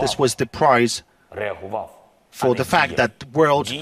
[0.00, 1.02] This was the price
[2.30, 3.72] for the fact that the world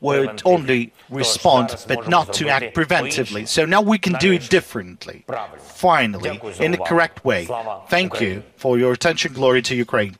[0.00, 3.46] would only respond but not to act preventively.
[3.48, 5.24] So now we can do it differently.
[5.58, 7.48] Finally, in the correct way.
[7.88, 9.32] Thank you for your attention.
[9.32, 10.16] Glory to Ukraine.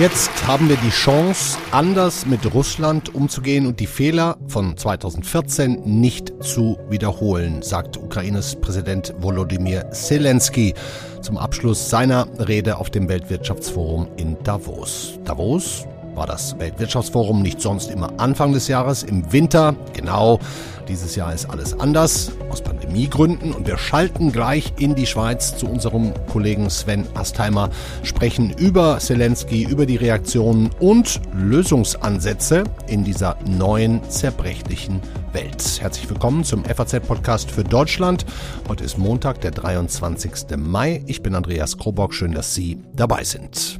[0.00, 6.42] Jetzt haben wir die Chance, anders mit Russland umzugehen und die Fehler von 2014 nicht
[6.42, 10.72] zu wiederholen, sagt Ukraines Präsident Volodymyr Zelensky
[11.20, 15.18] zum Abschluss seiner Rede auf dem Weltwirtschaftsforum in Davos.
[15.26, 15.86] Davos
[16.20, 19.74] war das Weltwirtschaftsforum nicht sonst immer Anfang des Jahres, im Winter.
[19.94, 20.38] Genau,
[20.86, 23.54] dieses Jahr ist alles anders, aus Pandemiegründen.
[23.54, 27.70] Und wir schalten gleich in die Schweiz zu unserem Kollegen Sven Astheimer,
[28.02, 35.00] sprechen über Zelensky, über die Reaktionen und Lösungsansätze in dieser neuen, zerbrechlichen
[35.32, 35.78] Welt.
[35.80, 38.26] Herzlich willkommen zum FAZ-Podcast für Deutschland.
[38.68, 40.54] Heute ist Montag, der 23.
[40.58, 41.02] Mai.
[41.06, 42.12] Ich bin Andreas Krobock.
[42.12, 43.79] Schön, dass Sie dabei sind.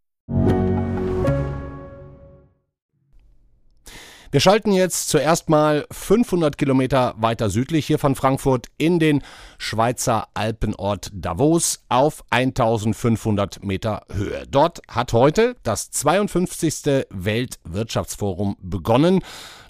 [4.33, 9.23] Wir schalten jetzt zuerst mal 500 Kilometer weiter südlich hier von Frankfurt in den
[9.57, 14.45] Schweizer Alpenort Davos auf 1500 Meter Höhe.
[14.49, 17.03] Dort hat heute das 52.
[17.09, 19.19] Weltwirtschaftsforum begonnen,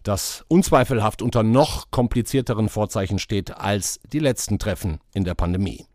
[0.04, 5.88] das unzweifelhaft unter noch komplizierteren Vorzeichen steht als die letzten Treffen in der Pandemie.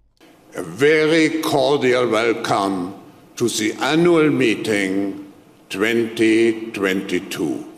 [0.56, 3.05] A very cordial welcome
[3.36, 5.32] to the annual meeting
[5.68, 7.72] 2022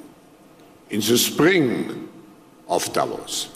[0.91, 2.09] in the spring
[2.69, 3.49] of Davos.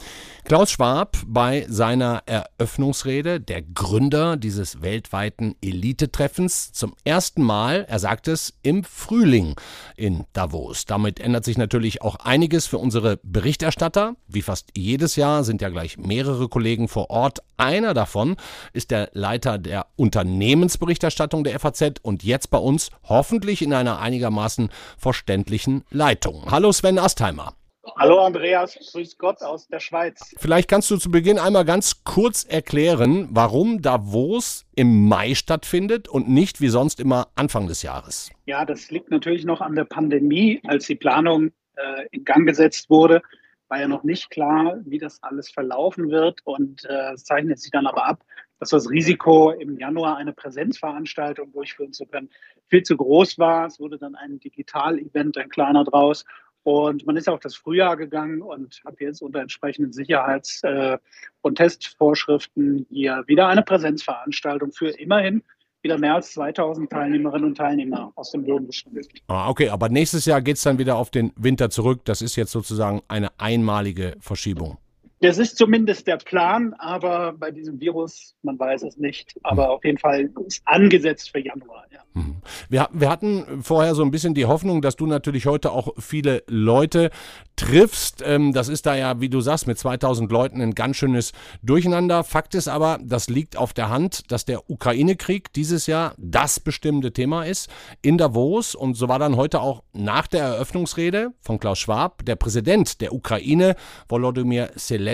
[0.45, 8.27] Klaus Schwab bei seiner Eröffnungsrede, der Gründer dieses weltweiten Elite-Treffens, zum ersten Mal, er sagt
[8.27, 9.55] es, im Frühling
[9.97, 10.85] in Davos.
[10.85, 14.17] Damit ändert sich natürlich auch einiges für unsere Berichterstatter.
[14.27, 17.39] Wie fast jedes Jahr sind ja gleich mehrere Kollegen vor Ort.
[17.57, 18.37] Einer davon
[18.73, 24.71] ist der Leiter der Unternehmensberichterstattung der FAZ und jetzt bei uns hoffentlich in einer einigermaßen
[24.99, 26.51] verständlichen Leitung.
[26.51, 27.55] Hallo Sven Astheimer.
[27.97, 30.35] Hallo Andreas, grüß Gott aus der Schweiz.
[30.39, 36.29] Vielleicht kannst du zu Beginn einmal ganz kurz erklären, warum Davos im Mai stattfindet und
[36.29, 38.31] nicht wie sonst immer Anfang des Jahres.
[38.47, 40.61] Ja, das liegt natürlich noch an der Pandemie.
[40.65, 43.21] Als die Planung äh, in Gang gesetzt wurde,
[43.67, 47.73] war ja noch nicht klar, wie das alles verlaufen wird und äh, es zeichnet sich
[47.73, 48.23] dann aber ab,
[48.61, 52.31] dass das Risiko, im Januar eine Präsenzveranstaltung durchführen zu können,
[52.69, 53.67] viel zu groß war.
[53.67, 56.25] Es wurde dann ein Digital-Event, ein kleiner draus
[56.65, 60.99] und man ist auch das Frühjahr gegangen und hat jetzt unter entsprechenden Sicherheits- äh,
[61.41, 65.43] und Testvorschriften hier wieder eine Präsenzveranstaltung für immerhin
[65.83, 69.07] wieder mehr als 2000 Teilnehmerinnen und Teilnehmer aus dem Boden bestimmt.
[69.27, 72.03] Ah, okay, aber nächstes Jahr geht es dann wieder auf den Winter zurück.
[72.05, 74.79] Das ist jetzt sozusagen eine einmalige Verschiebung.
[75.23, 79.39] Das ist zumindest der Plan, aber bei diesem Virus, man weiß es nicht.
[79.45, 81.85] Aber auf jeden Fall ist angesetzt für Januar.
[81.93, 82.01] Ja.
[82.15, 82.43] Mhm.
[82.69, 86.43] Wir, wir, hatten vorher so ein bisschen die Hoffnung, dass du natürlich heute auch viele
[86.49, 87.11] Leute
[87.55, 88.21] triffst.
[88.27, 92.25] Ähm, das ist da ja, wie du sagst, mit 2000 Leuten ein ganz schönes Durcheinander.
[92.25, 97.13] Fakt ist aber, das liegt auf der Hand, dass der Ukraine-Krieg dieses Jahr das bestimmende
[97.13, 97.71] Thema ist
[98.03, 98.75] in Davos.
[98.75, 103.15] Und so war dann heute auch nach der Eröffnungsrede von Klaus Schwab der Präsident der
[103.15, 103.77] Ukraine,
[104.09, 105.12] Volodymyr Zelensky,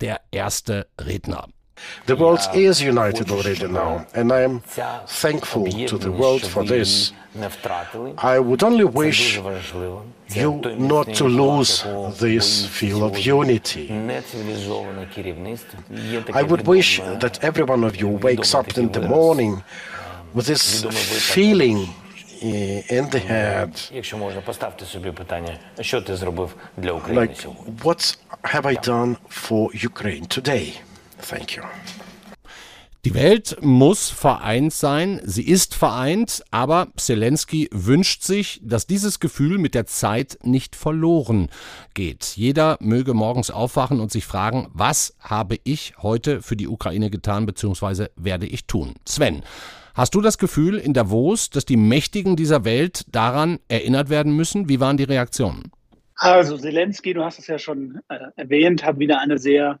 [0.00, 1.46] der erste Redner.
[2.06, 4.60] The world is united already now, and I am
[5.06, 7.12] thankful to the world for this.
[8.18, 9.40] I would only wish
[10.34, 11.84] you not to lose
[12.18, 13.88] this feel of unity.
[16.34, 19.62] I would wish that every one of you wakes up in the morning
[20.34, 20.84] with this
[21.32, 21.88] feeling
[22.40, 23.70] in the head.
[27.08, 27.36] Like,
[27.82, 30.74] what have I done for Ukraine today?
[31.18, 31.62] Thank you.
[33.06, 39.56] Die Welt muss vereint sein, sie ist vereint, aber Zelensky wünscht sich, dass dieses Gefühl
[39.56, 41.48] mit der Zeit nicht verloren
[41.94, 42.34] geht.
[42.36, 47.46] Jeder möge morgens aufwachen und sich fragen, was habe ich heute für die Ukraine getan
[47.46, 48.08] bzw.
[48.16, 48.92] werde ich tun.
[49.08, 49.44] Sven,
[49.94, 54.68] hast du das Gefühl in Davos, dass die Mächtigen dieser Welt daran erinnert werden müssen?
[54.68, 55.70] Wie waren die Reaktionen?
[56.16, 59.80] Also Zelensky, du hast es ja schon äh, erwähnt, hat wieder eine sehr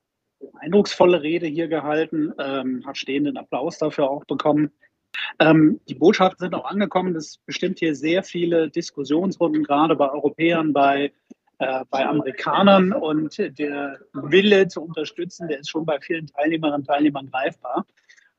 [0.58, 4.70] eindrucksvolle Rede hier gehalten, ähm, hat stehenden Applaus dafür auch bekommen.
[5.38, 7.14] Ähm, die Botschaften sind auch angekommen.
[7.16, 11.12] Es bestimmt hier sehr viele Diskussionsrunden, gerade bei Europäern, bei,
[11.58, 12.92] äh, bei Amerikanern.
[12.92, 17.86] Und der Wille zu unterstützen, der ist schon bei vielen Teilnehmerinnen und Teilnehmern greifbar.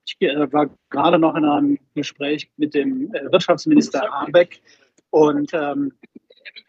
[0.06, 4.62] Ich äh, war gerade noch in einem Gespräch mit dem äh, Wirtschaftsminister Habeck
[5.10, 5.94] und ähm,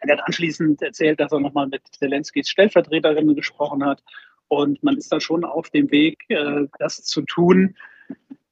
[0.00, 4.02] er hat anschließend erzählt, dass er nochmal mit Zelenskys Stellvertreterinnen gesprochen hat.
[4.49, 7.76] Und man ist da schon auf dem Weg, äh, das zu tun,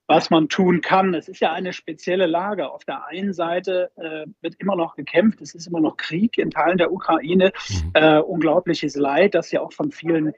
[0.06, 1.14] was man tun kann.
[1.14, 2.70] Es ist ja eine spezielle Lage.
[2.70, 6.50] Auf der einen Seite äh, wird immer noch gekämpft, es ist immer noch Krieg in
[6.50, 7.90] Teilen der Ukraine, mhm.
[7.94, 10.32] äh, unglaubliches Leid, das ja auch von vielen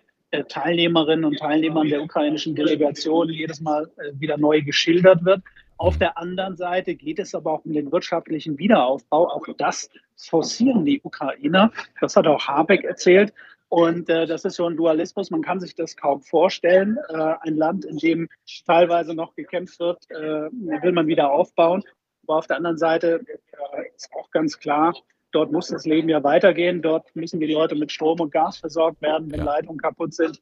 [0.49, 5.43] Teilnehmerinnen und Teilnehmern der ukrainischen Delegation jedes Mal äh, wieder neu geschildert wird.
[5.76, 9.29] Auf der anderen Seite geht es aber auch um den wirtschaftlichen Wiederaufbau.
[9.29, 11.73] Auch das forcieren die Ukrainer.
[12.00, 13.32] Das hat auch Habeck erzählt.
[13.69, 16.99] Und äh, das ist so ein Dualismus, man kann sich das kaum vorstellen.
[17.08, 18.28] Äh, ein Land, in dem
[18.67, 21.82] teilweise noch gekämpft wird, äh, will man wieder aufbauen.
[22.25, 24.94] Aber auf der anderen Seite äh, ist auch ganz klar,
[25.32, 26.82] Dort muss das Leben ja weitergehen.
[26.82, 29.46] Dort müssen die Leute mit Strom und Gas versorgt werden, wenn ja.
[29.46, 30.40] Leitungen kaputt sind.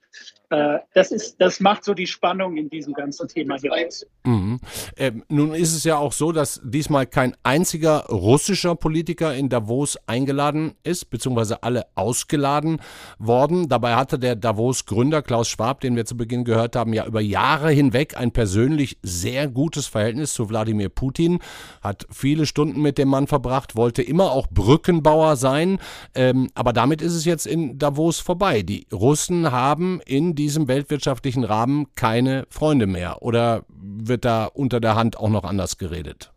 [0.50, 4.04] Äh, das, ist, das macht so die Spannung in diesem ganzen Thema hier aus.
[4.24, 4.58] Mhm.
[4.96, 9.96] Ähm, nun ist es ja auch so, dass diesmal kein einziger russischer Politiker in Davos
[10.08, 12.80] eingeladen ist, beziehungsweise alle ausgeladen
[13.18, 13.68] worden.
[13.68, 17.70] Dabei hatte der Davos-Gründer Klaus Schwab, den wir zu Beginn gehört haben, ja über Jahre
[17.70, 21.38] hinweg ein persönlich sehr gutes Verhältnis zu Wladimir Putin,
[21.80, 25.78] hat viele Stunden mit dem Mann verbracht, wollte immer auch Brücken Brückenbauer sein.
[26.14, 28.62] Ähm, aber damit ist es jetzt in Davos vorbei.
[28.62, 33.22] Die Russen haben in diesem weltwirtschaftlichen Rahmen keine Freunde mehr.
[33.22, 36.32] Oder wird da unter der Hand auch noch anders geredet?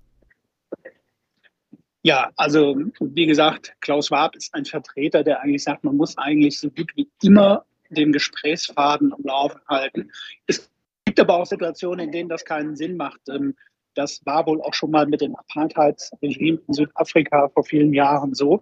[2.06, 6.60] Ja, also wie gesagt, Klaus Schwab ist ein Vertreter, der eigentlich sagt, man muss eigentlich
[6.60, 10.12] so gut wie immer den Gesprächsfaden am Laufen halten.
[10.48, 10.70] Es
[11.06, 13.22] gibt aber auch Situationen, in denen das keinen Sinn macht.
[13.30, 13.56] Ähm,
[13.96, 18.62] das war wohl auch schon mal mit dem Apartheidsregime in Südafrika vor vielen Jahren so.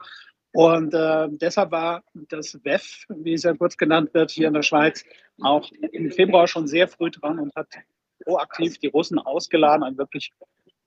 [0.53, 4.63] Und äh, deshalb war das WEF, wie es ja kurz genannt wird, hier in der
[4.63, 5.05] Schweiz
[5.41, 7.67] auch im Februar schon sehr früh dran und hat
[8.25, 9.83] proaktiv die Russen ausgeladen.
[9.83, 10.33] Ein wirklich,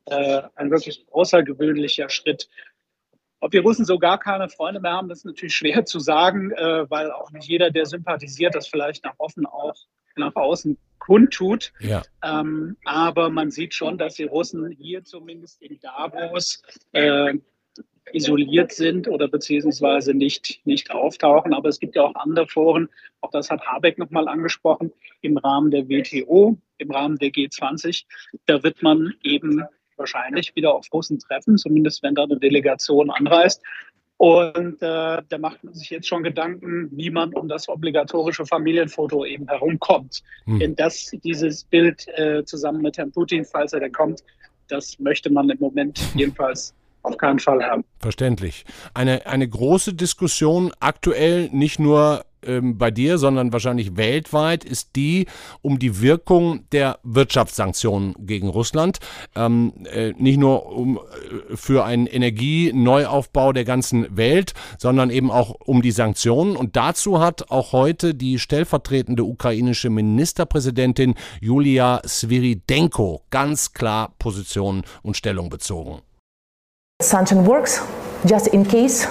[0.07, 2.49] äh, ein wirklich außergewöhnlicher Schritt.
[3.41, 6.51] Ob die Russen so gar keine Freunde mehr haben, das ist natürlich schwer zu sagen,
[6.53, 9.75] äh, weil auch nicht jeder, der sympathisiert, das vielleicht nach offen auch
[10.17, 11.73] nach außen kundtut.
[11.81, 12.03] Ja.
[12.23, 16.63] Ähm, aber man sieht schon, dass die Russen hier zumindest in Davos
[16.93, 17.35] äh,
[18.13, 21.53] isoliert sind oder beziehungsweise nicht, nicht auftauchen.
[21.53, 22.89] Aber es gibt ja auch andere Foren,
[23.21, 28.05] auch das hat Habeck nochmal angesprochen, im Rahmen der WTO, im Rahmen der G20.
[28.47, 29.63] Da wird man eben
[29.97, 33.63] wahrscheinlich wieder auf Russen treffen, zumindest wenn da eine Delegation anreist.
[34.17, 39.25] Und äh, da macht man sich jetzt schon Gedanken, wie man um das obligatorische Familienfoto
[39.25, 40.23] eben herumkommt.
[40.45, 40.61] Hm.
[40.61, 44.23] Denn das, dieses Bild äh, zusammen mit Herrn Putin, falls er denn kommt,
[44.69, 47.85] das möchte man im Moment jedenfalls auf keinen Fall haben.
[47.99, 48.65] Verständlich.
[48.95, 55.27] Eine, eine große Diskussion aktuell nicht nur ähm, bei dir, sondern wahrscheinlich weltweit, ist die
[55.63, 58.99] um die Wirkung der Wirtschaftssanktionen gegen Russland.
[59.37, 65.55] Ähm, äh, nicht nur um, äh, für einen Energieneuaufbau der ganzen Welt, sondern eben auch
[65.65, 66.57] um die Sanktionen.
[66.57, 75.17] Und dazu hat auch heute die stellvertretende ukrainische Ministerpräsidentin Julia Sviridenko ganz klar Position und
[75.17, 76.01] Stellung bezogen.
[77.03, 77.83] Sanction works
[78.25, 79.09] just in case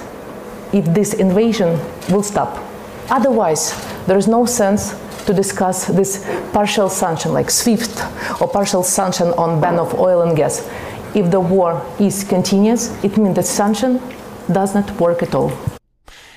[0.73, 1.79] if this invasion
[2.09, 2.72] will stop.
[3.09, 3.73] Otherwise,
[4.05, 4.95] there is no sense
[5.25, 8.03] to discuss this partial sanction like SWIFT
[8.41, 10.67] or partial sanction on ban of oil and gas.
[11.15, 14.01] If the war is continuous, it means that sanction
[14.51, 15.51] does not work at all.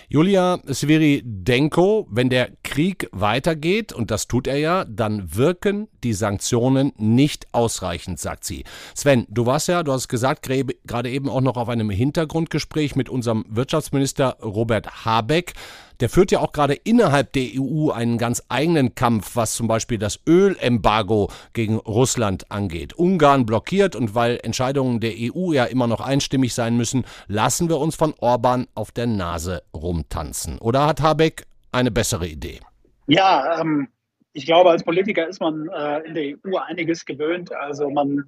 [0.08, 6.92] Julia Sviridenko, wenn der Krieg weitergeht, und das tut er ja, dann wirken die Sanktionen
[6.96, 8.62] nicht ausreichend, sagt sie.
[8.94, 10.49] Sven, du warst ja, du hast gesagt,
[10.87, 15.54] gerade eben auch noch auf einem Hintergrundgespräch mit unserem Wirtschaftsminister Robert Habeck.
[16.00, 19.99] Der führt ja auch gerade innerhalb der EU einen ganz eigenen Kampf, was zum Beispiel
[19.99, 22.93] das Ölembargo gegen Russland angeht.
[22.95, 27.79] Ungarn blockiert und weil Entscheidungen der EU ja immer noch einstimmig sein müssen, lassen wir
[27.79, 30.59] uns von Orban auf der Nase rumtanzen.
[30.59, 32.61] Oder hat Habeck eine bessere Idee?
[33.07, 33.88] Ja, ähm,
[34.33, 37.53] ich glaube, als Politiker ist man äh, in der EU einiges gewöhnt.
[37.55, 38.25] Also man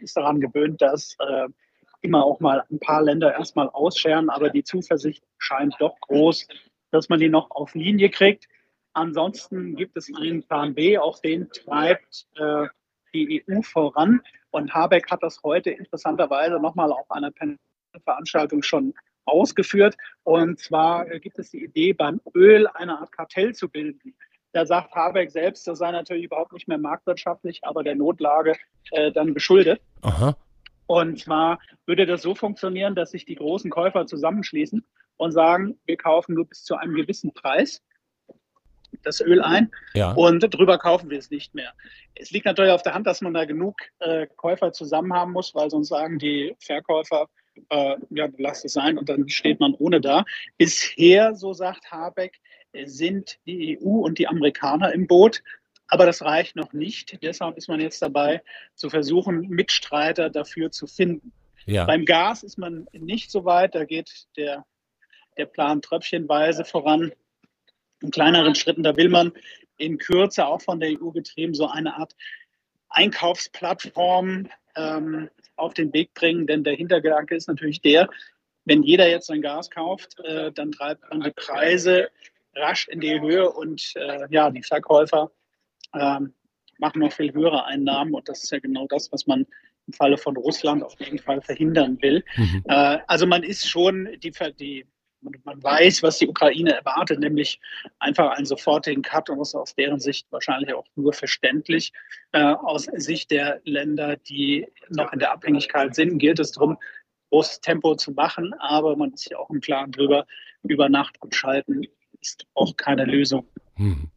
[0.00, 1.48] ist daran gewöhnt, dass äh,
[2.00, 6.48] immer auch mal ein paar Länder erstmal ausscheren, aber die Zuversicht scheint doch groß,
[6.92, 8.46] dass man die noch auf Linie kriegt.
[8.92, 12.66] Ansonsten gibt es einen Plan B, auch den treibt äh,
[13.12, 14.20] die EU voran.
[14.50, 17.32] Und Habeck hat das heute interessanterweise nochmal auf einer
[18.04, 18.94] Veranstaltung schon
[19.24, 19.96] ausgeführt.
[20.24, 24.14] Und zwar gibt es die Idee, beim Öl eine Art Kartell zu bilden.
[24.52, 28.56] Da sagt Habeck selbst, das sei natürlich überhaupt nicht mehr marktwirtschaftlich, aber der Notlage
[28.90, 29.80] äh, dann geschuldet.
[30.02, 30.36] Aha.
[30.86, 34.84] Und zwar würde das so funktionieren, dass sich die großen Käufer zusammenschließen
[35.22, 37.82] und sagen, wir kaufen nur bis zu einem gewissen Preis
[39.02, 40.12] das Öl ein ja.
[40.12, 41.72] und drüber kaufen wir es nicht mehr.
[42.14, 45.54] Es liegt natürlich auf der Hand, dass man da genug äh, Käufer zusammen haben muss,
[45.54, 47.28] weil sonst sagen die Verkäufer,
[47.70, 50.24] äh, ja, lasst es sein und dann steht man ohne da.
[50.58, 52.38] Bisher, so sagt Habeck,
[52.84, 55.42] sind die EU und die Amerikaner im Boot.
[55.88, 57.18] Aber das reicht noch nicht.
[57.22, 58.42] Deshalb ist man jetzt dabei,
[58.74, 61.32] zu versuchen, Mitstreiter dafür zu finden.
[61.66, 61.84] Ja.
[61.84, 63.74] Beim Gas ist man nicht so weit.
[63.74, 64.64] Da geht der,
[65.36, 67.12] der Plan tröpfchenweise voran.
[68.02, 69.32] In kleineren Schritten, da will man
[69.76, 72.14] in Kürze auch von der EU getrieben so eine Art
[72.88, 76.46] Einkaufsplattform ähm, auf den Weg bringen.
[76.46, 78.08] Denn der Hintergedanke ist natürlich der,
[78.64, 82.10] wenn jeder jetzt sein Gas kauft, äh, dann treibt man die Preise
[82.54, 85.30] rasch in die Höhe und äh, ja, die Verkäufer
[85.94, 86.20] äh,
[86.78, 89.46] machen noch viel höhere Einnahmen und das ist ja genau das, was man
[89.86, 92.24] im Falle von Russland auf jeden Fall verhindern will.
[92.36, 92.62] Mhm.
[92.68, 94.86] Äh, also man ist schon die, die
[95.44, 97.60] man weiß, was die Ukraine erwartet, nämlich
[97.98, 101.92] einfach einen sofortigen Cut und das ist aus deren Sicht wahrscheinlich auch nur verständlich.
[102.32, 106.76] Äh, aus Sicht der Länder, die noch in der Abhängigkeit sind, gilt es darum,
[107.30, 110.26] großes Tempo zu machen, aber man ist ja auch im Klaren darüber,
[110.62, 111.86] über Nacht abschalten
[112.22, 113.46] ist auch keine Lösung.
[113.74, 114.10] Hm.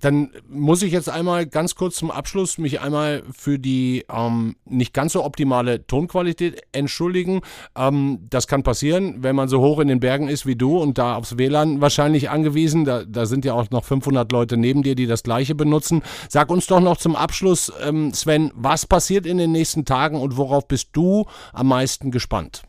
[0.00, 4.92] Dann muss ich jetzt einmal ganz kurz zum Abschluss mich einmal für die ähm, nicht
[4.92, 7.40] ganz so optimale Tonqualität entschuldigen.
[7.76, 10.98] Ähm, das kann passieren, wenn man so hoch in den Bergen ist wie du und
[10.98, 12.84] da aufs WLAN wahrscheinlich angewiesen.
[12.84, 16.02] Da, da sind ja auch noch 500 Leute neben dir, die das gleiche benutzen.
[16.28, 20.36] Sag uns doch noch zum Abschluss, ähm, Sven, was passiert in den nächsten Tagen und
[20.36, 22.62] worauf bist du am meisten gespannt?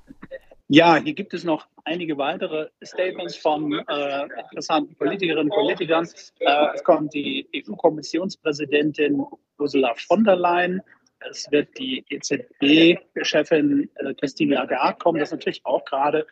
[0.69, 6.07] Ja, hier gibt es noch einige weitere Statements von äh, interessanten Politikerinnen und Politikern.
[6.39, 9.23] Äh, es kommt die EU-Kommissionspräsidentin
[9.59, 10.81] Ursula von der Leyen.
[11.29, 15.19] Es wird die EZB-Chefin äh, Christine Lagarde kommen.
[15.19, 16.25] Das ist natürlich auch gerade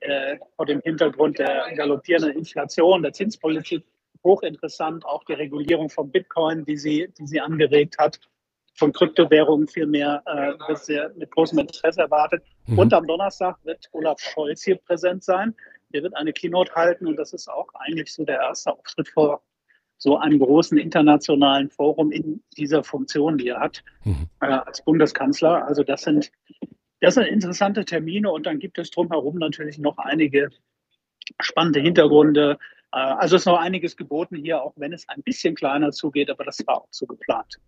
[0.00, 3.84] äh, vor dem Hintergrund der galoppierenden Inflation, der Zinspolitik
[4.24, 5.04] hochinteressant.
[5.04, 8.18] Auch die Regulierung von Bitcoin, die sie, die sie angeregt hat
[8.78, 12.44] von Kryptowährungen vielmehr äh, sehr mit großem Interesse erwartet.
[12.66, 12.78] Mhm.
[12.78, 15.54] Und am Donnerstag wird Olaf Scholz hier präsent sein.
[15.90, 19.42] Er wird eine Keynote halten und das ist auch eigentlich so der erste Auftritt vor
[19.96, 24.28] so einem großen internationalen Forum in dieser Funktion, die er hat mhm.
[24.40, 25.66] äh, als Bundeskanzler.
[25.66, 26.30] Also das sind,
[27.00, 30.50] das sind interessante Termine und dann gibt es drumherum natürlich noch einige
[31.40, 32.58] spannende Hintergründe.
[32.92, 36.30] Äh, also es ist noch einiges geboten hier, auch wenn es ein bisschen kleiner zugeht,
[36.30, 37.58] aber das war auch so geplant.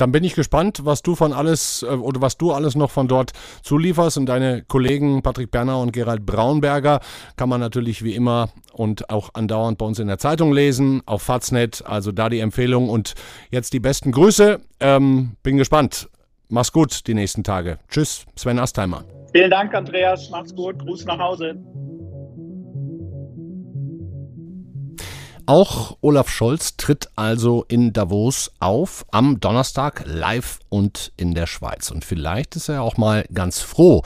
[0.00, 3.06] Dann bin ich gespannt, was du von alles äh, oder was du alles noch von
[3.06, 4.16] dort zulieferst.
[4.16, 7.00] Und deine Kollegen Patrick Berner und Gerald Braunberger
[7.36, 11.22] kann man natürlich wie immer und auch andauernd bei uns in der Zeitung lesen, auf
[11.22, 11.84] Faznet.
[11.84, 13.14] Also da die Empfehlung und
[13.50, 14.60] jetzt die besten Grüße.
[14.80, 16.08] Ähm, bin gespannt.
[16.48, 17.78] Mach's gut die nächsten Tage.
[17.88, 19.04] Tschüss, Sven Astheimer.
[19.32, 20.30] Vielen Dank, Andreas.
[20.30, 20.78] Mach's gut.
[20.78, 21.56] Gruß nach Hause.
[25.50, 31.90] Auch Olaf Scholz tritt also in Davos auf, am Donnerstag live und in der Schweiz.
[31.90, 34.04] Und vielleicht ist er auch mal ganz froh,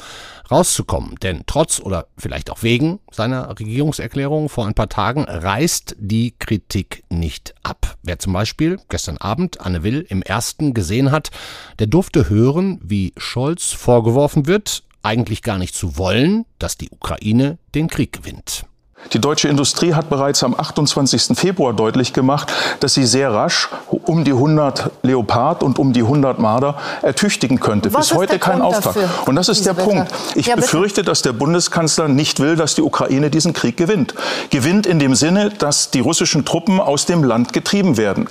[0.51, 1.17] rauszukommen.
[1.17, 7.05] Denn trotz oder vielleicht auch wegen seiner Regierungserklärung vor ein paar Tagen reißt die Kritik
[7.11, 7.99] nicht ab.
[8.03, 11.31] Wer zum Beispiel gestern Abend Anne Will im ersten gesehen hat,
[11.79, 17.59] der durfte hören, wie Scholz vorgeworfen wird, eigentlich gar nicht zu wollen, dass die Ukraine
[17.75, 18.65] den Krieg gewinnt.
[19.13, 21.37] Die deutsche Industrie hat bereits am 28.
[21.39, 26.39] Februar deutlich gemacht, dass sie sehr rasch um die 100 Leopard und um die 100
[26.39, 27.93] Marder ertüchtigen könnte.
[27.93, 28.95] Was Bis heute kein Grund Auftrag.
[28.95, 29.87] Dafür, und das ist der Wetter?
[29.87, 30.13] Punkt.
[30.35, 34.15] Ich ja, befürchte, dass der Bundeskanzler nicht will, dass die Ukraine diesen Krieg gewinnt.
[34.51, 38.29] Gewinnt in dem Sinne, dass die russischen Truppen aus dem Land getrieben werden.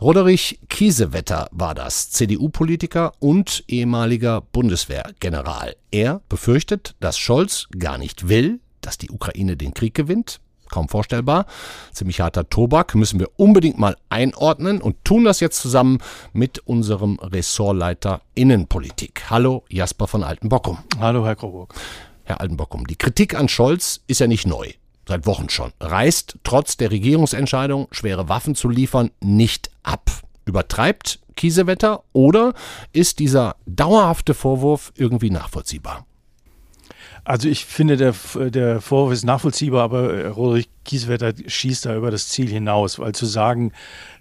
[0.00, 5.76] Roderich Kiesewetter war das, CDU-Politiker und ehemaliger Bundeswehrgeneral.
[5.90, 10.40] Er befürchtet, dass Scholz gar nicht will, dass die Ukraine den Krieg gewinnt.
[10.70, 11.46] Kaum vorstellbar.
[11.92, 15.98] Ziemlich harter Tobak müssen wir unbedingt mal einordnen und tun das jetzt zusammen
[16.32, 19.24] mit unserem Ressortleiter Innenpolitik.
[19.30, 20.78] Hallo Jasper von Altenbockum.
[21.00, 21.74] Hallo Herr Kroburg.
[22.24, 24.70] Herr Altenbockum, die Kritik an Scholz ist ja nicht neu.
[25.08, 25.72] Seit Wochen schon.
[25.80, 30.08] Reißt trotz der Regierungsentscheidung, schwere Waffen zu liefern, nicht ab.
[30.44, 32.54] Übertreibt Kiesewetter oder
[32.92, 36.06] ist dieser dauerhafte Vorwurf irgendwie nachvollziehbar?
[37.24, 38.14] Also ich finde, der,
[38.50, 43.12] der Vorwurf ist nachvollziehbar, aber äh, Roderich Kieswetter schießt da über das Ziel hinaus, weil
[43.14, 43.72] zu sagen,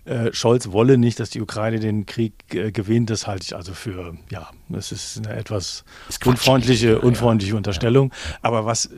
[0.05, 3.73] äh, Scholz wolle nicht, dass die Ukraine den Krieg äh, gewinnt, das halte ich also
[3.73, 5.83] für, ja, das ist eine etwas
[6.25, 8.13] unfreundliche, unfreundliche Unterstellung.
[8.41, 8.89] Aber was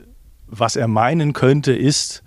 [0.52, 2.22] was er meinen könnte, ist,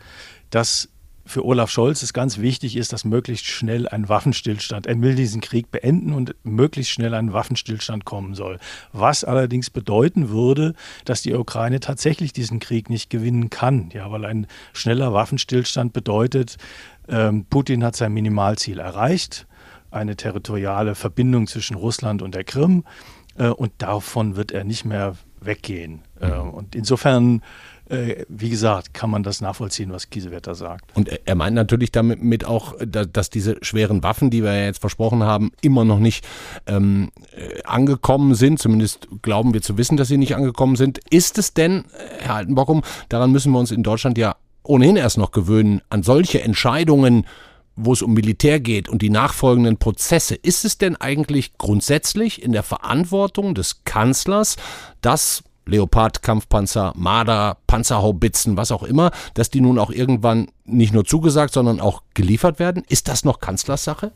[0.49, 0.89] dass
[1.25, 5.41] für Olaf Scholz es ganz wichtig ist, dass möglichst schnell ein Waffenstillstand, er will diesen
[5.41, 8.60] Krieg beenden und möglichst schnell ein Waffenstillstand kommen soll.
[8.94, 13.89] Was allerdings bedeuten würde, dass die Ukraine tatsächlich diesen Krieg nicht gewinnen kann.
[13.94, 16.58] Ja, weil ein schneller Waffenstillstand bedeutet,
[17.08, 19.48] ähm, Putin hat sein Minimalziel erreicht,
[19.91, 22.84] eine territoriale Verbindung zwischen Russland und der Krim,
[23.38, 26.01] äh, und davon wird er nicht mehr weggehen.
[26.20, 27.41] Äh, und insofern
[27.88, 30.96] wie gesagt, kann man das nachvollziehen, was Kiesewetter sagt.
[30.96, 34.80] Und er meint natürlich damit mit auch, dass diese schweren Waffen, die wir ja jetzt
[34.80, 36.25] versprochen haben, immer noch nicht
[36.65, 38.60] ähm, äh, angekommen sind.
[38.60, 41.00] Zumindest glauben wir zu wissen, dass sie nicht angekommen sind.
[41.10, 41.86] Ist es denn,
[42.20, 46.42] Herr Altenbockum, daran müssen wir uns in Deutschland ja ohnehin erst noch gewöhnen, an solche
[46.42, 47.27] Entscheidungen,
[47.75, 52.51] wo es um Militär geht und die nachfolgenden Prozesse, ist es denn eigentlich grundsätzlich in
[52.51, 54.56] der Verantwortung des Kanzlers,
[55.01, 61.53] dass Leopard-Kampfpanzer, Marder, Panzerhaubitzen, was auch immer, dass die nun auch irgendwann nicht nur zugesagt,
[61.53, 62.84] sondern auch geliefert werden?
[62.88, 64.12] Ist das noch Kanzlersache?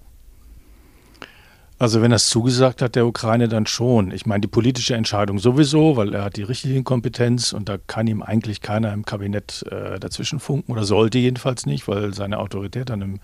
[1.80, 4.12] Also wenn er es zugesagt hat, der Ukraine, dann schon.
[4.12, 8.06] Ich meine, die politische Entscheidung sowieso, weil er hat die richtige Kompetenz und da kann
[8.08, 12.90] ihm eigentlich keiner im Kabinett äh, dazwischen funken oder sollte jedenfalls nicht, weil seine Autorität
[12.90, 13.20] dann im,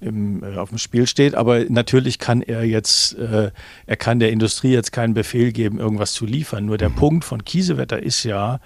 [0.00, 1.36] im, äh, auf dem Spiel steht.
[1.36, 3.52] Aber natürlich kann er jetzt, äh,
[3.86, 6.66] er kann der Industrie jetzt keinen Befehl geben, irgendwas zu liefern.
[6.66, 6.96] Nur der mhm.
[6.96, 8.58] Punkt von Kiesewetter ist ja,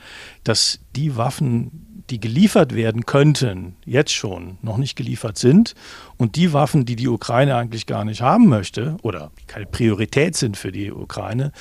[0.44, 5.74] dass die Waffen, die geliefert werden könnten, jetzt schon noch nicht geliefert sind.
[6.16, 10.56] Und die Waffen, die die Ukraine eigentlich gar nicht haben möchte oder keine Priorität sind
[10.56, 11.52] für die Ukraine,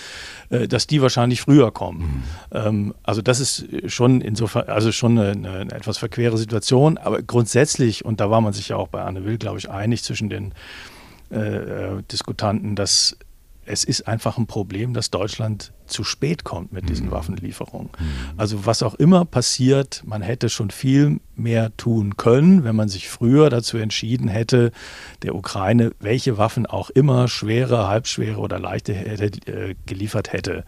[0.49, 2.23] äh, dass die wahrscheinlich früher kommen.
[2.51, 2.93] Mhm.
[3.03, 6.97] also das ist schon insofern, also schon eine, eine, etwas verquere Situation.
[6.97, 10.03] Aber grundsätzlich, und da war man sich ja auch bei Anne Will, glaube ich, einig
[10.03, 10.53] zwischen den
[11.31, 13.17] äh, äh Diskutanten, dass
[13.69, 17.11] es ist einfach ein Problem, dass Deutschland zu spät kommt mit diesen mhm.
[17.11, 17.89] Waffenlieferungen.
[17.97, 18.05] Mhm.
[18.37, 23.09] Also was auch immer passiert, man hätte schon viel mehr tun können, wenn man sich
[23.09, 24.71] früher dazu entschieden hätte,
[25.21, 30.65] der Ukraine welche Waffen auch immer, schwere, halbschwere oder leichte, hätte, äh, geliefert hätte.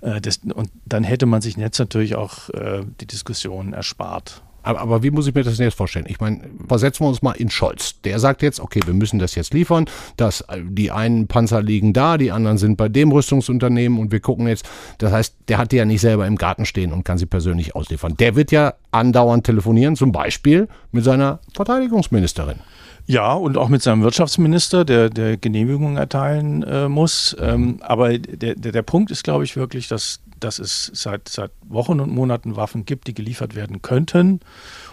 [0.00, 4.42] Äh, das, und dann hätte man sich jetzt natürlich auch äh, die Diskussion erspart.
[4.64, 6.06] Aber, aber, wie muss ich mir das jetzt vorstellen?
[6.08, 8.00] Ich meine, versetzen wir uns mal in Scholz.
[8.02, 9.84] Der sagt jetzt, okay, wir müssen das jetzt liefern.
[10.16, 14.48] Das, die einen Panzer liegen da, die anderen sind bei dem Rüstungsunternehmen und wir gucken
[14.48, 14.66] jetzt.
[14.98, 17.76] Das heißt, der hat die ja nicht selber im Garten stehen und kann sie persönlich
[17.76, 18.16] ausliefern.
[18.18, 22.60] Der wird ja andauernd telefonieren, zum Beispiel mit seiner Verteidigungsministerin.
[23.06, 27.36] Ja, und auch mit seinem Wirtschaftsminister, der, der Genehmigung erteilen äh, muss.
[27.38, 31.50] Ähm, aber der, der, der Punkt ist, glaube ich, wirklich, dass dass es seit, seit
[31.66, 34.40] Wochen und Monaten Waffen gibt, die geliefert werden könnten.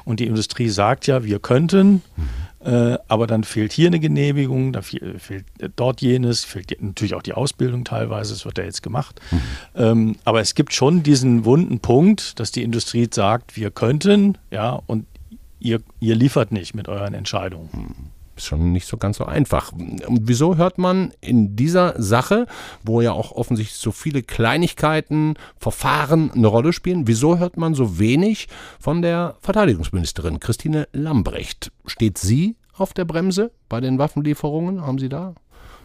[0.06, 2.66] Und die Industrie sagt ja, wir könnten, mhm.
[2.66, 7.22] äh, aber dann fehlt hier eine Genehmigung, da fehlt, fehlt dort jenes, fehlt natürlich auch
[7.22, 9.20] die Ausbildung teilweise, das wird ja jetzt gemacht.
[9.32, 9.42] Mhm.
[9.76, 14.82] Ähm, aber es gibt schon diesen wunden Punkt, dass die Industrie sagt, wir könnten, ja,
[14.88, 15.06] und
[15.60, 17.70] ihr, ihr liefert nicht mit euren Entscheidungen.
[17.74, 19.72] Mhm ist schon nicht so ganz so einfach.
[19.72, 22.48] Und wieso hört man in dieser Sache,
[22.84, 28.00] wo ja auch offensichtlich so viele Kleinigkeiten, Verfahren eine Rolle spielen, wieso hört man so
[28.00, 28.48] wenig
[28.80, 31.72] von der Verteidigungsministerin Christine Lambrecht?
[31.86, 34.82] Steht sie auf der Bremse bei den Waffenlieferungen?
[34.82, 35.36] Haben Sie da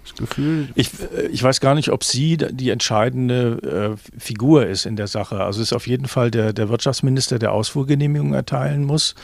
[0.07, 0.69] das Gefühl.
[0.75, 5.07] Ich, äh, ich weiß gar nicht, ob sie die entscheidende äh, Figur ist in der
[5.07, 5.42] Sache.
[5.42, 9.14] Also es ist auf jeden Fall der, der Wirtschaftsminister, der Ausfuhrgenehmigung erteilen muss.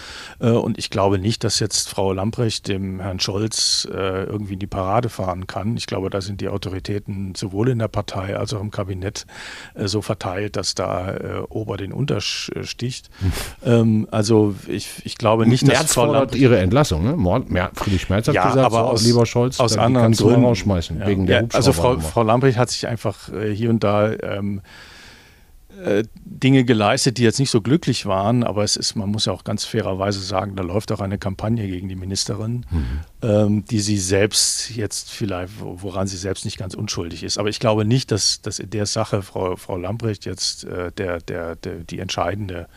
[0.40, 4.59] Äh, und ich glaube nicht, dass jetzt Frau Lamprecht dem Herrn Scholz äh, irgendwie in
[4.59, 5.77] die Parade fahren kann.
[5.77, 9.27] Ich glaube, da sind die Autoritäten sowohl in der Partei als auch im Kabinett
[9.75, 13.11] äh, so verteilt, dass da äh, Ober den untersticht.
[13.21, 13.33] Hm.
[13.64, 17.05] Ähm, also ich, ich glaube nicht, dass Merz Frau Lamprecht ihre Entlassung.
[17.05, 17.16] Ne?
[17.75, 21.06] Friedrich Merz hat ja, gesagt, aber so, aus, lieber Scholz, aus anderen Gründen rausschmeißen, ja.
[21.06, 24.62] wegen der ja, Also Frau, Frau Lamprecht hat sich einfach äh, hier und da ähm,
[25.85, 29.32] äh, Dinge geleistet, die jetzt nicht so glücklich waren, aber es ist, man muss ja
[29.32, 33.00] auch ganz fairerweise sagen, da läuft auch eine Kampagne gegen die Ministerin, mhm.
[33.22, 37.38] ähm, die sie selbst jetzt vielleicht, woran sie selbst nicht ganz unschuldig ist.
[37.38, 41.20] Aber ich glaube nicht, dass, dass in der Sache Frau, Frau Lamprecht jetzt äh, der,
[41.20, 42.68] der, der, die entscheidende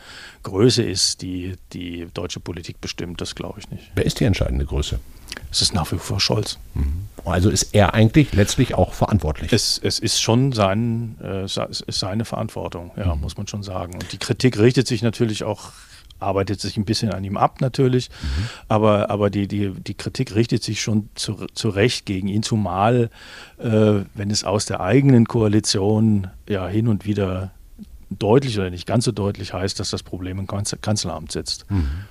[0.42, 3.20] Größe ist, die die deutsche Politik bestimmt.
[3.20, 3.90] Das glaube ich nicht.
[3.94, 5.00] Wer ist die entscheidende Größe?
[5.50, 6.58] Es ist nach wie vor Scholz.
[6.74, 7.06] Mhm.
[7.24, 9.52] Also ist er eigentlich letztlich auch verantwortlich.
[9.52, 13.22] Es, es ist schon sein, äh, ist seine Verantwortung, ja, mhm.
[13.22, 13.94] muss man schon sagen.
[13.94, 15.72] Und die Kritik richtet sich natürlich auch
[16.18, 18.48] arbeitet sich ein bisschen an ihm ab natürlich, mhm.
[18.68, 23.10] aber, aber die, die, die Kritik richtet sich schon zu, zu Recht gegen ihn, zumal
[23.58, 27.50] äh, wenn es aus der eigenen Koalition ja hin und wieder
[28.08, 31.70] deutlich oder nicht ganz so deutlich heißt, dass das Problem im Kanzleramt sitzt.
[31.70, 32.06] Mhm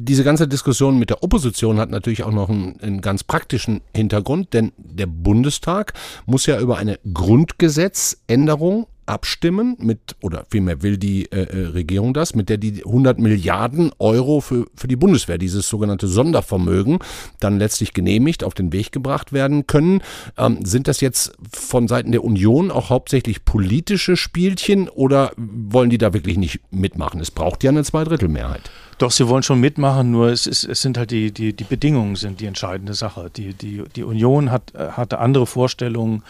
[0.00, 4.54] diese ganze Diskussion mit der Opposition hat natürlich auch noch einen, einen, ganz praktischen Hintergrund,
[4.54, 5.92] denn der Bundestag
[6.24, 12.34] muss ja über eine Grundgesetzänderung abstimmen mit, oder vielmehr will die äh, äh Regierung das,
[12.34, 16.98] mit der die 100 Milliarden Euro für, für die Bundeswehr, dieses sogenannte Sondervermögen,
[17.40, 20.02] dann letztlich genehmigt, auf den Weg gebracht werden können.
[20.36, 25.98] Ähm, sind das jetzt von Seiten der Union auch hauptsächlich politische Spielchen oder wollen die
[25.98, 27.20] da wirklich nicht mitmachen?
[27.20, 28.70] Es braucht ja eine Zweidrittelmehrheit.
[28.98, 32.16] Doch, sie wollen schon mitmachen, nur es, ist, es sind halt die, die, die Bedingungen
[32.16, 33.30] sind die entscheidende Sache.
[33.34, 36.24] Die, die, die Union hat, hatte andere Vorstellungen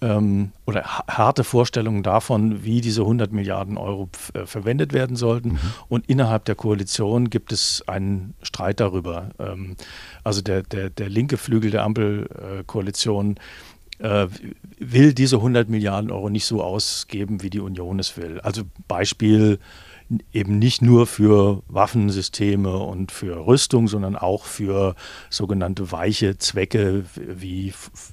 [0.00, 5.50] ähm, oder harte Vorstellungen davon, wie diese 100 Milliarden Euro äh, verwendet werden sollten.
[5.50, 5.60] Mhm.
[5.88, 9.30] Und innerhalb der Koalition gibt es einen Streit darüber.
[9.38, 9.76] Ähm,
[10.24, 13.36] also der, der, der linke Flügel der Ampelkoalition
[13.98, 14.26] äh,
[14.78, 18.40] will diese 100 Milliarden Euro nicht so ausgeben, wie die Union es will.
[18.40, 19.58] Also Beispiel
[20.32, 24.94] eben nicht nur für Waffensysteme und für Rüstung, sondern auch für
[25.30, 27.72] sogenannte weiche Zwecke wie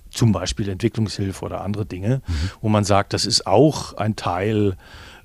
[0.10, 2.50] zum Beispiel Entwicklungshilfe oder andere Dinge, mhm.
[2.62, 4.76] wo man sagt, das ist auch ein Teil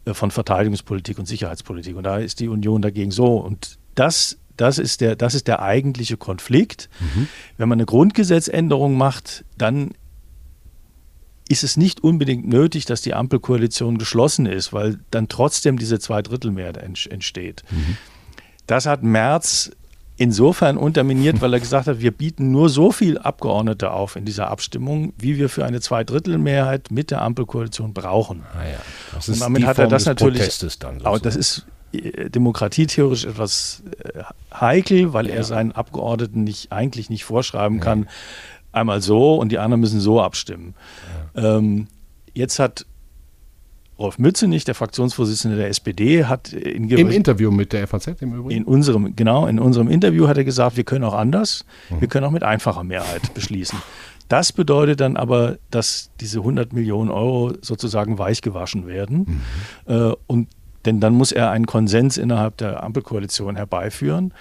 [0.04, 1.96] äh, von Verteidigungspolitik und Sicherheitspolitik.
[1.96, 3.36] Und da ist die Union dagegen so.
[3.36, 6.90] Und das das ist der, das ist der eigentliche Konflikt.
[6.98, 7.28] Mhm.
[7.56, 9.92] Wenn man eine Grundgesetzänderung macht, dann
[11.48, 16.76] ist es nicht unbedingt nötig, dass die Ampelkoalition geschlossen ist, weil dann trotzdem diese Zweidrittelmehrheit
[16.76, 17.64] entsteht.
[17.70, 17.96] Mhm.
[18.66, 19.70] Das hat Merz
[20.18, 24.48] insofern unterminiert, weil er gesagt hat, wir bieten nur so viele Abgeordnete auf in dieser
[24.48, 28.44] Abstimmung, wie wir für eine Zweidrittelmehrheit mit der Ampelkoalition brauchen.
[28.52, 28.78] Ah ja,
[29.14, 30.58] das ist Und damit hat er das natürlich.
[30.80, 35.36] Dann auch, das ist äh, demokratietheorisch etwas äh, heikel, weil ja.
[35.36, 37.84] er seinen Abgeordneten nicht, eigentlich nicht vorschreiben ja.
[37.84, 38.08] kann,
[38.72, 40.74] einmal so und die anderen müssen so abstimmen.
[41.38, 41.86] Ähm,
[42.34, 42.86] jetzt hat
[43.98, 48.50] Rolf Mützenich, der Fraktionsvorsitzende der SPD, hat in im Interview mit der FAZ im Übrigen.
[48.50, 52.00] In unserem, genau, in unserem Interview hat er gesagt, wir können auch anders, mhm.
[52.02, 53.78] wir können auch mit einfacher Mehrheit beschließen.
[54.28, 59.42] Das bedeutet dann aber, dass diese 100 Millionen Euro sozusagen weichgewaschen werden.
[59.86, 59.92] Mhm.
[59.92, 60.48] Äh, und
[60.84, 64.32] denn dann muss er einen Konsens innerhalb der Ampelkoalition herbeiführen.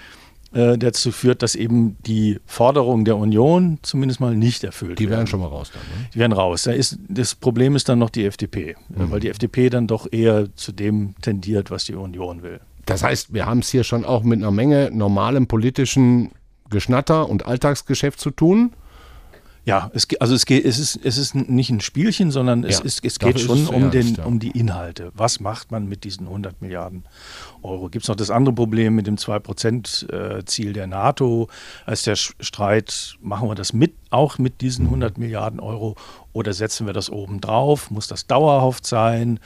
[0.53, 4.97] Äh, dazu führt, dass eben die Forderungen der Union zumindest mal nicht erfüllt werden.
[4.97, 5.81] Die werden schon mal raus dann.
[5.81, 6.09] Ne?
[6.13, 6.63] Die werden raus.
[6.63, 9.11] Da ist, das Problem ist dann noch die FDP, äh, mhm.
[9.11, 12.61] weil die FDP dann doch eher zu dem tendiert, was die Union will.
[12.85, 16.31] Das heißt, wir haben es hier schon auch mit einer Menge normalem politischen
[16.69, 18.71] Geschnatter und Alltagsgeschäft zu tun.
[19.67, 22.85] Ja, es, also es, geht, es, ist, es ist nicht ein Spielchen, sondern es, ja,
[22.85, 24.23] ist, es geht schon um, den, ja.
[24.23, 25.11] um die Inhalte.
[25.13, 27.03] Was macht man mit diesen 100 Milliarden
[27.63, 27.89] Euro?
[27.89, 31.49] Gibt es noch das andere Problem mit dem 2-Prozent-Ziel der NATO?
[31.85, 35.97] Als der Streit, machen wir das mit, auch mit diesen 100 Milliarden Euro
[36.31, 37.91] oder setzen wir das oben drauf?
[37.91, 39.41] Muss das dauerhaft sein?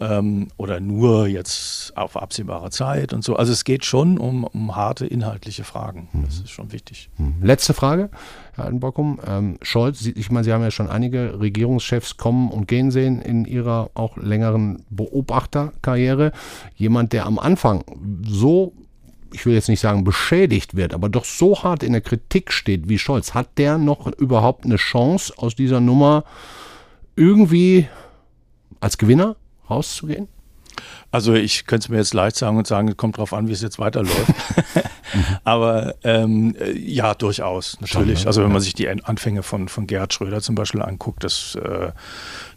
[0.00, 3.36] Ähm, oder nur jetzt auf absehbare Zeit und so.
[3.36, 6.08] Also es geht schon um, um harte inhaltliche Fragen.
[6.12, 6.24] Mhm.
[6.24, 7.10] Das ist schon wichtig.
[7.18, 7.36] Mhm.
[7.42, 8.10] Letzte Frage,
[8.54, 9.20] Herr Altenbockum.
[9.26, 13.44] Ähm, Scholz, ich meine, Sie haben ja schon einige Regierungschefs kommen und gehen sehen in
[13.44, 16.32] Ihrer auch längeren Beobachterkarriere.
[16.76, 17.84] Jemand, der am Anfang
[18.26, 18.72] so
[19.32, 22.88] ich will jetzt nicht sagen beschädigt wird, aber doch so hart in der Kritik steht
[22.88, 26.24] wie Scholz, hat der noch überhaupt eine Chance aus dieser Nummer
[27.14, 27.86] irgendwie
[28.80, 29.36] als Gewinner
[29.70, 30.28] rauszugehen?
[31.10, 33.52] Also ich könnte es mir jetzt leicht sagen und sagen, es kommt darauf an, wie
[33.52, 34.32] es jetzt weiterläuft.
[35.44, 38.20] Aber ähm, ja, durchaus, natürlich.
[38.20, 38.26] Ne?
[38.28, 41.90] Also wenn man sich die Anfänge von, von Gerhard Schröder zum Beispiel anguckt, das, äh,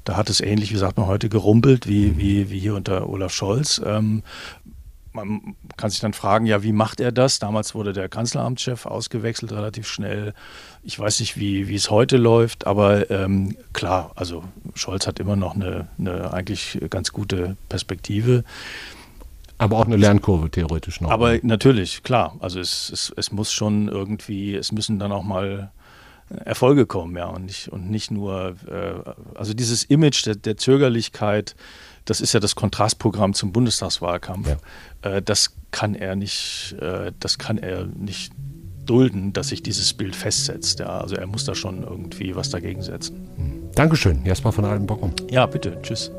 [0.04, 3.34] da hat es ähnlich, wie sagt man heute, gerumpelt, wie, wie, wie hier unter Olaf
[3.34, 3.82] Scholz.
[3.84, 4.22] Ähm,
[5.14, 7.40] man kann sich dann fragen, ja, wie macht er das?
[7.40, 10.34] Damals wurde der Kanzleramtschef ausgewechselt, relativ schnell.
[10.84, 14.44] Ich weiß nicht, wie, wie es heute läuft, aber ähm, klar, also
[14.76, 18.44] Scholz hat immer noch eine, eine eigentlich ganz gute Perspektive.
[19.58, 21.12] Aber auch eine Lernkurve theoretisch noch.
[21.12, 21.40] Aber ne?
[21.44, 22.36] natürlich, klar.
[22.40, 25.72] Also es, es, es muss schon irgendwie, es müssen dann auch mal
[26.46, 31.56] Erfolge kommen, ja, und nicht, und nicht nur, äh, also dieses Image der, der Zögerlichkeit,
[32.06, 34.56] das ist ja das Kontrastprogramm zum Bundestagswahlkampf.
[35.04, 35.18] Ja.
[35.18, 38.34] Äh, das kann er nicht, äh, das kann er nicht
[38.86, 40.80] dulden, dass sich dieses Bild festsetzt.
[40.80, 43.70] Ja, also er muss da schon irgendwie was dagegen setzen.
[43.76, 45.14] Dankeschön, Jasper von Altenbockum.
[45.30, 45.80] Ja, bitte.
[45.82, 46.12] Tschüss.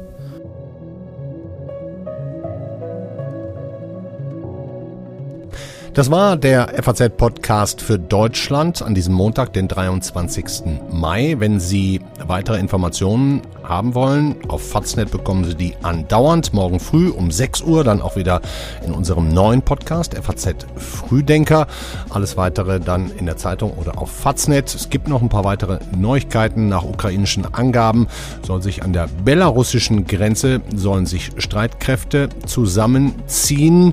[5.95, 10.65] Das war der FAZ-Podcast für Deutschland an diesem Montag, den 23.
[10.91, 11.37] Mai.
[11.39, 17.31] Wenn Sie weitere Informationen haben wollen, auf Faznet bekommen Sie die andauernd morgen früh um
[17.31, 18.41] 6 Uhr, dann auch wieder
[18.85, 21.69] in unserem neuen Podcast FAZ Frühdenker.
[22.11, 24.75] Alles weitere dann in der Zeitung oder auf Faznet.
[24.75, 26.69] Es gibt noch ein paar weitere Neuigkeiten.
[26.69, 28.09] Nach ukrainischen Angaben
[28.45, 33.93] soll sich an der belarussischen Grenze sollen sich Streitkräfte zusammenziehen.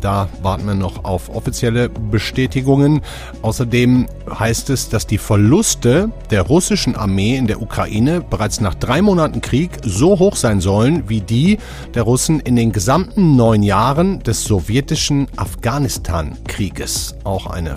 [0.00, 3.00] Da warten wir noch auf offizielle Bestätigungen.
[3.42, 4.06] Außerdem
[4.38, 9.40] heißt es, dass die Verluste der russischen Armee in der Ukraine bereits nach drei Monaten
[9.40, 11.58] Krieg so hoch sein sollen wie die
[11.94, 17.16] der Russen in den gesamten neun Jahren des sowjetischen Afghanistan-Krieges.
[17.24, 17.76] Auch eine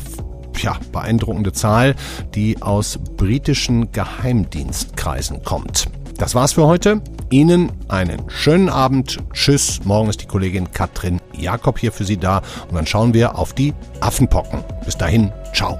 [0.62, 1.95] ja, beeindruckende Zahl,
[2.36, 5.88] die aus britischen Geheimdienstkreisen kommt.
[6.19, 7.01] Das war's für heute.
[7.29, 9.19] Ihnen einen schönen Abend.
[9.32, 9.79] Tschüss.
[9.86, 13.53] Morgen ist die Kollegin Katrin Jakob hier für Sie da und dann schauen wir auf
[13.53, 14.63] die Affenpocken.
[14.86, 15.79] Bis dahin, ciao.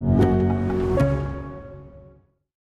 [0.00, 0.33] you